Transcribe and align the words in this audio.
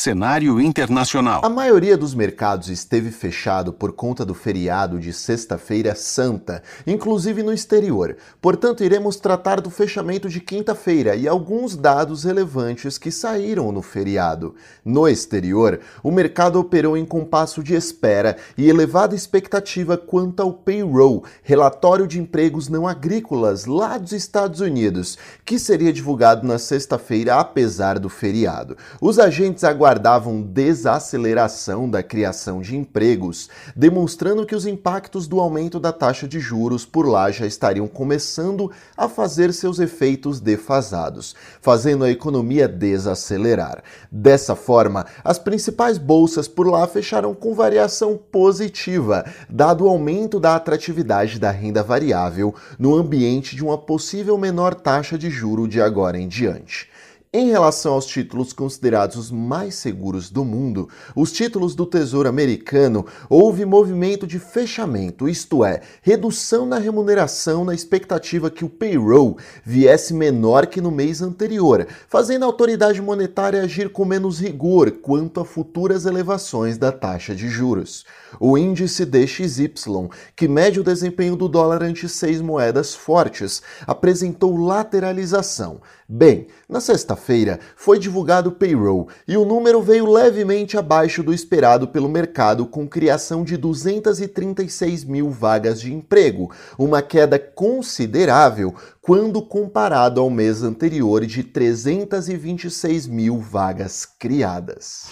Cenário 0.00 0.58
internacional. 0.58 1.42
A 1.44 1.48
maioria 1.50 1.94
dos 1.94 2.14
mercados 2.14 2.70
esteve 2.70 3.10
fechado 3.10 3.70
por 3.70 3.92
conta 3.92 4.24
do 4.24 4.32
feriado 4.32 4.98
de 4.98 5.12
Sexta-feira 5.12 5.94
Santa, 5.94 6.62
inclusive 6.86 7.42
no 7.42 7.52
exterior. 7.52 8.16
Portanto, 8.40 8.82
iremos 8.82 9.16
tratar 9.16 9.60
do 9.60 9.68
fechamento 9.68 10.26
de 10.26 10.40
quinta-feira 10.40 11.14
e 11.16 11.28
alguns 11.28 11.76
dados 11.76 12.24
relevantes 12.24 12.96
que 12.96 13.10
saíram 13.10 13.70
no 13.70 13.82
feriado. 13.82 14.54
No 14.82 15.06
exterior, 15.06 15.78
o 16.02 16.10
mercado 16.10 16.58
operou 16.58 16.96
em 16.96 17.04
compasso 17.04 17.62
de 17.62 17.74
espera 17.74 18.38
e 18.56 18.70
elevada 18.70 19.14
expectativa 19.14 19.98
quanto 19.98 20.40
ao 20.40 20.50
payroll, 20.50 21.24
relatório 21.42 22.06
de 22.06 22.18
empregos 22.18 22.70
não 22.70 22.88
agrícolas 22.88 23.66
lá 23.66 23.98
dos 23.98 24.12
Estados 24.12 24.60
Unidos, 24.60 25.18
que 25.44 25.58
seria 25.58 25.92
divulgado 25.92 26.46
na 26.46 26.58
sexta-feira 26.58 27.38
apesar 27.38 27.98
do 27.98 28.08
feriado. 28.08 28.78
Os 28.98 29.18
agentes 29.18 29.62
aguardaram 29.62 29.89
aguardavam 29.90 30.40
desaceleração 30.40 31.90
da 31.90 32.00
criação 32.00 32.60
de 32.60 32.76
empregos, 32.76 33.48
demonstrando 33.74 34.46
que 34.46 34.54
os 34.54 34.64
impactos 34.64 35.26
do 35.26 35.40
aumento 35.40 35.80
da 35.80 35.92
taxa 35.92 36.28
de 36.28 36.38
juros 36.38 36.86
por 36.86 37.08
lá 37.08 37.28
já 37.32 37.44
estariam 37.44 37.88
começando 37.88 38.70
a 38.96 39.08
fazer 39.08 39.52
seus 39.52 39.80
efeitos 39.80 40.38
defasados, 40.38 41.34
fazendo 41.60 42.04
a 42.04 42.10
economia 42.10 42.68
desacelerar. 42.68 43.82
Dessa 44.12 44.54
forma, 44.54 45.04
as 45.24 45.40
principais 45.40 45.98
bolsas 45.98 46.46
por 46.46 46.68
lá 46.68 46.86
fecharam 46.86 47.34
com 47.34 47.52
variação 47.52 48.16
positiva, 48.16 49.24
dado 49.48 49.84
o 49.84 49.88
aumento 49.88 50.38
da 50.38 50.54
atratividade 50.54 51.40
da 51.40 51.50
renda 51.50 51.82
variável 51.82 52.54
no 52.78 52.94
ambiente 52.94 53.56
de 53.56 53.64
uma 53.64 53.76
possível 53.76 54.38
menor 54.38 54.72
taxa 54.72 55.18
de 55.18 55.28
juro 55.28 55.66
de 55.66 55.80
agora 55.80 56.16
em 56.16 56.28
diante. 56.28 56.89
Em 57.32 57.48
relação 57.48 57.92
aos 57.92 58.06
títulos 58.06 58.52
considerados 58.52 59.14
os 59.14 59.30
mais 59.30 59.76
seguros 59.76 60.28
do 60.28 60.44
mundo, 60.44 60.88
os 61.14 61.30
títulos 61.30 61.76
do 61.76 61.86
Tesouro 61.86 62.28
Americano, 62.28 63.06
houve 63.28 63.64
movimento 63.64 64.26
de 64.26 64.40
fechamento, 64.40 65.28
isto 65.28 65.64
é, 65.64 65.80
redução 66.02 66.66
na 66.66 66.76
remuneração 66.76 67.64
na 67.64 67.72
expectativa 67.72 68.50
que 68.50 68.64
o 68.64 68.68
payroll 68.68 69.38
viesse 69.64 70.12
menor 70.12 70.66
que 70.66 70.80
no 70.80 70.90
mês 70.90 71.22
anterior, 71.22 71.86
fazendo 72.08 72.42
a 72.42 72.46
autoridade 72.46 73.00
monetária 73.00 73.62
agir 73.62 73.90
com 73.90 74.04
menos 74.04 74.40
rigor 74.40 74.90
quanto 74.90 75.38
a 75.38 75.44
futuras 75.44 76.06
elevações 76.06 76.76
da 76.78 76.90
taxa 76.90 77.32
de 77.32 77.46
juros. 77.46 78.04
O 78.40 78.58
índice 78.58 79.04
DXY, 79.04 80.08
que 80.34 80.48
mede 80.48 80.80
o 80.80 80.84
desempenho 80.84 81.36
do 81.36 81.48
dólar 81.48 81.84
ante 81.84 82.08
seis 82.08 82.40
moedas 82.40 82.92
fortes, 82.92 83.62
apresentou 83.86 84.56
lateralização. 84.56 85.80
Bem, 86.12 86.48
na 86.68 86.80
sexta-feira 87.20 87.60
foi 87.76 87.98
divulgado 87.98 88.48
o 88.48 88.52
payroll 88.52 89.08
e 89.28 89.36
o 89.36 89.44
número 89.44 89.82
veio 89.82 90.10
levemente 90.10 90.76
abaixo 90.78 91.22
do 91.22 91.32
esperado 91.32 91.86
pelo 91.86 92.08
mercado, 92.08 92.66
com 92.66 92.88
criação 92.88 93.44
de 93.44 93.56
236 93.56 95.04
mil 95.04 95.30
vagas 95.30 95.80
de 95.80 95.92
emprego, 95.92 96.50
uma 96.78 97.02
queda 97.02 97.38
considerável 97.38 98.74
quando 99.02 99.42
comparado 99.42 100.20
ao 100.20 100.30
mês 100.30 100.62
anterior 100.62 101.24
de 101.26 101.44
326 101.44 103.06
mil 103.06 103.38
vagas 103.38 104.06
criadas. 104.06 105.08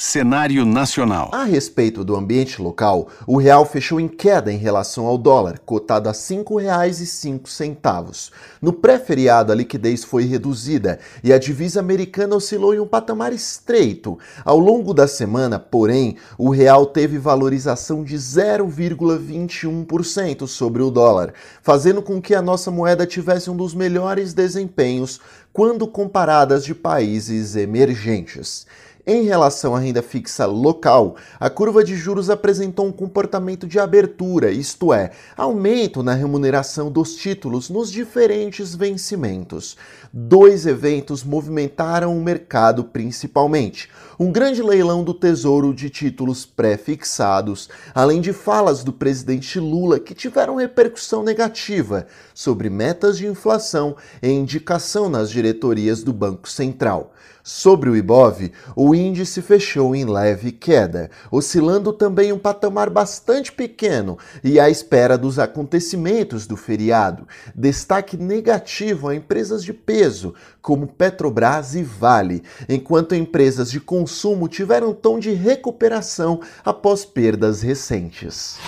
Cenário 0.00 0.64
nacional. 0.64 1.28
A 1.32 1.42
respeito 1.42 2.04
do 2.04 2.14
ambiente 2.14 2.62
local, 2.62 3.08
o 3.26 3.36
real 3.36 3.66
fechou 3.66 3.98
em 3.98 4.06
queda 4.06 4.52
em 4.52 4.56
relação 4.56 5.06
ao 5.06 5.18
dólar, 5.18 5.58
cotado 5.58 6.08
a 6.08 6.12
R$ 6.12 6.18
5,05. 6.18 8.30
No 8.62 8.72
pré-feriado, 8.72 9.50
a 9.50 9.56
liquidez 9.56 10.04
foi 10.04 10.24
reduzida 10.24 11.00
e 11.24 11.32
a 11.32 11.38
divisa 11.38 11.80
americana 11.80 12.36
oscilou 12.36 12.72
em 12.72 12.78
um 12.78 12.86
patamar 12.86 13.32
estreito. 13.32 14.16
Ao 14.44 14.56
longo 14.56 14.94
da 14.94 15.08
semana, 15.08 15.58
porém, 15.58 16.16
o 16.38 16.50
real 16.50 16.86
teve 16.86 17.18
valorização 17.18 18.04
de 18.04 18.14
0,21% 18.14 20.46
sobre 20.46 20.80
o 20.80 20.92
dólar, 20.92 21.34
fazendo 21.60 22.02
com 22.02 22.22
que 22.22 22.36
a 22.36 22.42
nossa 22.42 22.70
moeda 22.70 23.04
tivesse 23.04 23.50
um 23.50 23.56
dos 23.56 23.74
melhores 23.74 24.32
desempenhos 24.32 25.20
quando 25.52 25.88
comparadas 25.88 26.64
de 26.64 26.72
países 26.72 27.56
emergentes. 27.56 28.64
Em 29.10 29.22
relação 29.22 29.74
à 29.74 29.78
renda 29.78 30.02
fixa 30.02 30.44
local, 30.44 31.16
a 31.40 31.48
curva 31.48 31.82
de 31.82 31.96
juros 31.96 32.28
apresentou 32.28 32.84
um 32.84 32.92
comportamento 32.92 33.66
de 33.66 33.78
abertura, 33.78 34.50
isto 34.50 34.92
é, 34.92 35.12
aumento 35.34 36.02
na 36.02 36.12
remuneração 36.12 36.92
dos 36.92 37.16
títulos 37.16 37.70
nos 37.70 37.90
diferentes 37.90 38.74
vencimentos. 38.74 39.78
Dois 40.12 40.66
eventos 40.66 41.24
movimentaram 41.24 42.14
o 42.14 42.22
mercado 42.22 42.84
principalmente: 42.84 43.88
um 44.20 44.30
grande 44.30 44.62
leilão 44.62 45.02
do 45.02 45.14
Tesouro 45.14 45.72
de 45.72 45.88
títulos 45.88 46.44
pré-fixados, 46.44 47.70
além 47.94 48.20
de 48.20 48.34
falas 48.34 48.84
do 48.84 48.92
presidente 48.92 49.58
Lula 49.58 49.98
que 49.98 50.12
tiveram 50.12 50.56
repercussão 50.56 51.22
negativa 51.22 52.06
sobre 52.34 52.68
metas 52.68 53.16
de 53.16 53.26
inflação 53.26 53.96
e 54.22 54.28
indicação 54.28 55.08
nas 55.08 55.30
diretorias 55.30 56.02
do 56.02 56.12
Banco 56.12 56.46
Central. 56.46 57.14
Sobre 57.48 57.88
o 57.88 57.96
Ibov, 57.96 58.52
o 58.76 58.94
índice 58.98 59.40
fechou 59.40 59.94
em 59.94 60.04
leve 60.04 60.52
queda, 60.52 61.10
oscilando 61.30 61.92
também 61.92 62.32
um 62.32 62.38
patamar 62.38 62.90
bastante 62.90 63.52
pequeno 63.52 64.18
e 64.42 64.58
à 64.58 64.68
espera 64.68 65.16
dos 65.16 65.38
acontecimentos 65.38 66.46
do 66.46 66.56
feriado. 66.56 67.26
Destaque 67.54 68.16
negativo 68.16 69.08
a 69.08 69.14
empresas 69.14 69.64
de 69.64 69.72
peso, 69.72 70.34
como 70.60 70.86
Petrobras 70.86 71.74
e 71.74 71.82
Vale, 71.82 72.42
enquanto 72.68 73.14
empresas 73.14 73.70
de 73.70 73.80
consumo 73.80 74.48
tiveram 74.48 74.92
tom 74.92 75.18
de 75.18 75.32
recuperação 75.32 76.40
após 76.64 77.04
perdas 77.04 77.62
recentes. 77.62 78.58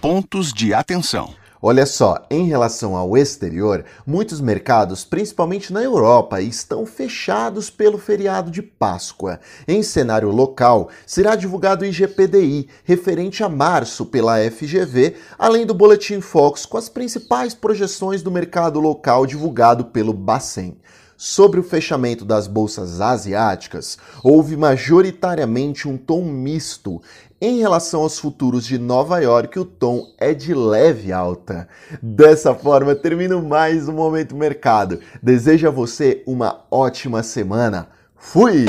Pontos 0.00 0.52
de 0.52 0.74
atenção. 0.74 1.41
Olha 1.64 1.86
só, 1.86 2.26
em 2.28 2.48
relação 2.48 2.96
ao 2.96 3.16
exterior, 3.16 3.84
muitos 4.04 4.40
mercados, 4.40 5.04
principalmente 5.04 5.72
na 5.72 5.80
Europa, 5.80 6.40
estão 6.40 6.84
fechados 6.84 7.70
pelo 7.70 7.98
feriado 7.98 8.50
de 8.50 8.60
Páscoa. 8.60 9.38
Em 9.68 9.80
cenário 9.80 10.28
local, 10.32 10.88
será 11.06 11.36
divulgado 11.36 11.84
o 11.84 11.86
IGPDI, 11.86 12.68
referente 12.82 13.44
a 13.44 13.48
março 13.48 14.04
pela 14.04 14.38
FGV, 14.50 15.14
além 15.38 15.64
do 15.64 15.72
Boletim 15.72 16.20
Fox 16.20 16.66
com 16.66 16.76
as 16.76 16.88
principais 16.88 17.54
projeções 17.54 18.22
do 18.22 18.30
mercado 18.32 18.80
local 18.80 19.24
divulgado 19.24 19.84
pelo 19.84 20.12
Bacen. 20.12 20.76
Sobre 21.24 21.60
o 21.60 21.62
fechamento 21.62 22.24
das 22.24 22.48
bolsas 22.48 23.00
asiáticas, 23.00 23.96
houve 24.24 24.56
majoritariamente 24.56 25.86
um 25.86 25.96
tom 25.96 26.24
misto. 26.24 27.00
Em 27.40 27.60
relação 27.60 28.00
aos 28.00 28.18
futuros 28.18 28.66
de 28.66 28.76
Nova 28.76 29.20
York, 29.20 29.56
o 29.56 29.64
tom 29.64 30.08
é 30.18 30.34
de 30.34 30.52
leve 30.52 31.12
alta. 31.12 31.68
Dessa 32.02 32.56
forma, 32.56 32.96
termino 32.96 33.40
mais 33.40 33.88
um 33.88 33.92
Momento 33.92 34.34
Mercado. 34.34 34.98
Desejo 35.22 35.68
a 35.68 35.70
você 35.70 36.24
uma 36.26 36.64
ótima 36.68 37.22
semana. 37.22 37.86
Fui! 38.16 38.66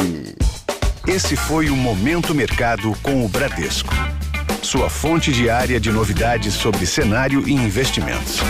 Esse 1.08 1.35
foi 1.35 1.72
o 1.72 1.75
Momento 1.75 2.35
Mercado 2.35 2.94
com 3.02 3.25
o 3.25 3.28
Bradesco. 3.28 3.96
Sua 4.62 4.91
fonte 4.91 5.32
diária 5.32 5.79
de 5.79 5.91
novidades 5.91 6.53
sobre 6.53 6.85
cenário 6.85 7.49
e 7.49 7.52
investimentos. 7.52 8.41